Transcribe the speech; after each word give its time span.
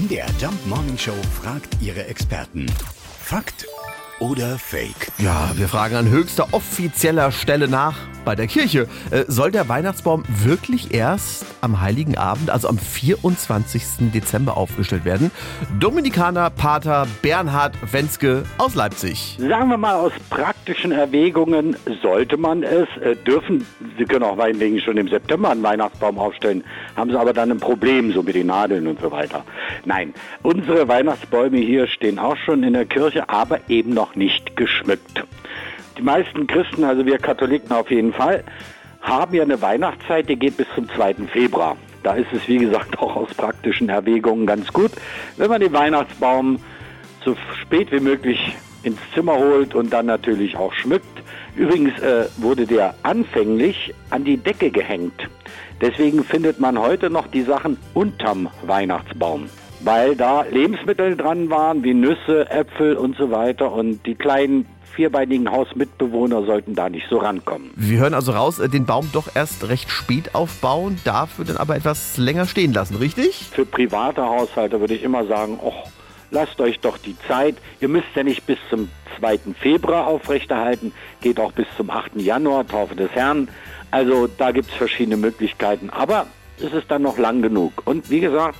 MDR 0.00 0.28
Jump 0.40 0.66
Morning 0.66 0.96
Show 0.96 1.16
fragt 1.42 1.76
ihre 1.82 2.06
Experten. 2.06 2.64
Fakt 3.22 3.66
oder 4.18 4.58
Fake? 4.58 5.12
Ja, 5.18 5.50
wir 5.56 5.68
fragen 5.68 5.94
an 5.96 6.08
höchster 6.08 6.48
offizieller 6.52 7.30
Stelle 7.32 7.68
nach 7.68 7.96
bei 8.24 8.34
der 8.34 8.46
Kirche. 8.46 8.86
Äh, 9.10 9.24
soll 9.28 9.50
der 9.50 9.68
Weihnachtsbaum 9.68 10.24
wirklich 10.28 10.94
erst 10.94 11.46
am 11.60 11.80
Heiligen 11.80 12.16
Abend, 12.16 12.50
also 12.50 12.68
am 12.68 12.78
24. 12.78 14.10
Dezember, 14.12 14.56
aufgestellt 14.56 15.04
werden? 15.04 15.30
Dominikaner 15.78 16.50
Pater 16.50 17.06
Bernhard 17.22 17.74
Wenske 17.92 18.44
aus 18.58 18.74
Leipzig. 18.74 19.36
Sagen 19.38 19.70
wir 19.70 19.76
mal, 19.76 19.94
aus 19.94 20.12
praktischen 20.30 20.92
Erwägungen 20.92 21.76
sollte 22.02 22.36
man 22.36 22.62
es, 22.62 22.88
äh, 23.02 23.16
dürfen, 23.16 23.66
Sie 23.98 24.04
können 24.04 24.24
auch 24.24 24.36
meinetwegen 24.36 24.80
schon 24.80 24.96
im 24.96 25.08
September 25.08 25.50
einen 25.50 25.62
Weihnachtsbaum 25.62 26.18
aufstellen, 26.18 26.64
haben 26.96 27.10
Sie 27.10 27.18
aber 27.18 27.32
dann 27.32 27.50
ein 27.50 27.60
Problem, 27.60 28.12
so 28.12 28.22
mit 28.22 28.34
den 28.34 28.46
Nadeln 28.46 28.86
und 28.86 29.00
so 29.00 29.10
weiter. 29.10 29.44
Nein, 29.84 30.14
unsere 30.42 30.88
Weihnachtsbäume 30.88 31.58
hier 31.58 31.86
stehen 31.86 32.18
auch 32.18 32.36
schon 32.36 32.62
in 32.62 32.72
der 32.72 32.86
Kirche, 32.86 33.28
aber 33.28 33.60
eben 33.68 33.94
noch 33.94 34.14
nicht 34.14 34.56
geschmückt. 34.56 35.24
Die 36.00 36.06
meisten 36.06 36.46
Christen, 36.46 36.82
also 36.82 37.04
wir 37.04 37.18
Katholiken 37.18 37.72
auf 37.72 37.90
jeden 37.90 38.14
Fall, 38.14 38.42
haben 39.02 39.34
ja 39.34 39.42
eine 39.42 39.60
Weihnachtszeit, 39.60 40.30
die 40.30 40.36
geht 40.36 40.56
bis 40.56 40.66
zum 40.74 40.88
2. 40.88 41.16
Februar. 41.30 41.76
Da 42.02 42.14
ist 42.14 42.32
es, 42.32 42.48
wie 42.48 42.56
gesagt, 42.56 42.98
auch 43.00 43.16
aus 43.16 43.34
praktischen 43.34 43.90
Erwägungen 43.90 44.46
ganz 44.46 44.72
gut, 44.72 44.92
wenn 45.36 45.50
man 45.50 45.60
den 45.60 45.74
Weihnachtsbaum 45.74 46.58
so 47.22 47.36
spät 47.60 47.92
wie 47.92 48.00
möglich 48.00 48.56
ins 48.82 48.98
Zimmer 49.12 49.36
holt 49.36 49.74
und 49.74 49.92
dann 49.92 50.06
natürlich 50.06 50.56
auch 50.56 50.72
schmückt. 50.72 51.22
Übrigens 51.54 52.00
äh, 52.00 52.30
wurde 52.38 52.64
der 52.64 52.94
anfänglich 53.02 53.94
an 54.08 54.24
die 54.24 54.38
Decke 54.38 54.70
gehängt. 54.70 55.28
Deswegen 55.82 56.24
findet 56.24 56.60
man 56.60 56.78
heute 56.78 57.10
noch 57.10 57.26
die 57.26 57.42
Sachen 57.42 57.76
unterm 57.92 58.48
Weihnachtsbaum, 58.62 59.50
weil 59.82 60.16
da 60.16 60.42
Lebensmittel 60.42 61.16
dran 61.16 61.50
waren, 61.50 61.82
wie 61.84 61.94
Nüsse, 61.94 62.50
Äpfel 62.50 62.96
und 62.96 63.16
so 63.16 63.30
weiter. 63.30 63.72
Und 63.72 64.04
die 64.06 64.14
kleinen 64.14 64.66
vierbeinigen 64.94 65.50
Hausmitbewohner 65.50 66.44
sollten 66.44 66.74
da 66.74 66.88
nicht 66.88 67.06
so 67.08 67.18
rankommen. 67.18 67.70
Wir 67.76 68.00
hören 68.00 68.14
also 68.14 68.32
raus, 68.32 68.58
äh, 68.58 68.68
den 68.68 68.86
Baum 68.86 69.08
doch 69.12 69.28
erst 69.34 69.68
recht 69.68 69.90
spät 69.90 70.34
aufbauen, 70.34 70.98
dafür 71.04 71.44
dann 71.44 71.56
aber 71.56 71.76
etwas 71.76 72.18
länger 72.18 72.46
stehen 72.46 72.72
lassen, 72.72 72.96
richtig? 72.96 73.48
Für 73.52 73.64
private 73.64 74.22
Haushalte 74.22 74.80
würde 74.80 74.94
ich 74.94 75.02
immer 75.02 75.24
sagen, 75.26 75.58
och, 75.62 75.88
lasst 76.30 76.60
euch 76.60 76.80
doch 76.80 76.98
die 76.98 77.16
Zeit. 77.28 77.56
Ihr 77.80 77.88
müsst 77.88 78.08
ja 78.14 78.24
nicht 78.24 78.46
bis 78.46 78.58
zum 78.68 78.88
2. 79.18 79.38
Februar 79.58 80.06
aufrechterhalten, 80.06 80.92
geht 81.20 81.40
auch 81.40 81.52
bis 81.52 81.66
zum 81.76 81.90
8. 81.90 82.16
Januar, 82.16 82.66
Taufe 82.66 82.96
des 82.96 83.10
Herrn. 83.12 83.48
Also 83.90 84.26
da 84.26 84.52
gibt 84.52 84.70
es 84.70 84.76
verschiedene 84.76 85.16
Möglichkeiten, 85.16 85.90
aber 85.90 86.26
es 86.58 86.72
ist 86.72 86.90
dann 86.90 87.02
noch 87.02 87.18
lang 87.18 87.42
genug. 87.42 87.82
Und 87.86 88.10
wie 88.10 88.20
gesagt, 88.20 88.56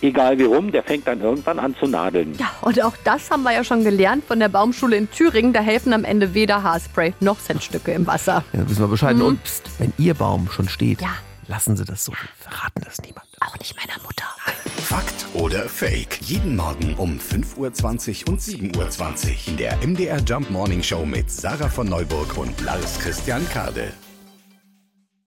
egal 0.00 0.38
wie 0.38 0.44
rum, 0.44 0.72
der 0.72 0.82
fängt 0.82 1.06
dann 1.06 1.20
irgendwann 1.20 1.58
an 1.58 1.74
zu 1.78 1.86
nadeln. 1.86 2.34
Ja, 2.38 2.50
und 2.62 2.82
auch 2.82 2.94
das 3.04 3.30
haben 3.30 3.42
wir 3.42 3.52
ja 3.52 3.64
schon 3.64 3.84
gelernt 3.84 4.24
von 4.24 4.38
der 4.40 4.48
Baumschule 4.48 4.96
in 4.96 5.10
Thüringen. 5.10 5.52
Da 5.52 5.60
helfen 5.60 5.92
am 5.92 6.04
Ende 6.04 6.34
weder 6.34 6.62
Haarspray 6.62 7.14
noch 7.20 7.38
Centstücke 7.40 7.92
im 7.92 8.06
Wasser. 8.06 8.44
Ja, 8.52 8.68
wissen 8.68 8.80
wir 8.80 8.88
Bescheid. 8.88 9.16
Und 9.20 9.42
pst, 9.44 9.62
wenn 9.78 9.92
Ihr 9.98 10.14
Baum 10.14 10.48
schon 10.50 10.68
steht, 10.68 11.00
Ja. 11.00 11.10
lassen 11.46 11.76
Sie 11.76 11.84
das 11.84 12.04
so. 12.04 12.12
Verraten 12.38 12.82
das 12.84 13.00
niemand. 13.02 13.26
Auch 13.40 13.56
nicht 13.58 13.74
meiner 13.76 14.00
Mutter. 14.02 14.24
Fakt 14.82 15.26
oder 15.34 15.68
Fake? 15.68 16.18
Jeden 16.22 16.56
Morgen 16.56 16.94
um 16.96 17.18
5.20 17.18 18.22
Uhr 18.26 18.32
und 18.32 18.40
7.20 18.40 18.76
Uhr 18.76 19.34
in 19.48 19.56
der 19.56 19.76
MDR 19.86 20.18
Jump 20.26 20.50
Morning 20.50 20.82
Show 20.82 21.04
mit 21.04 21.30
Sarah 21.30 21.68
von 21.68 21.88
Neuburg 21.88 22.36
und 22.36 22.60
Lars 22.62 22.98
Christian 22.98 23.46
Kade. 23.50 23.92